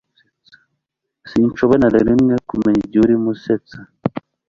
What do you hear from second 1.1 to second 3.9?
Sinshobora na rimwe kumenya igihe urimo usetsa